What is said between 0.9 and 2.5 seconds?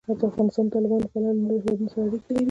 له پلوه له نورو هېوادونو سره اړیکې لري.